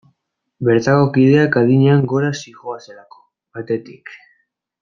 [0.69, 3.25] Bertako kideak adinean gora zihoazelako,
[3.59, 4.15] batetik.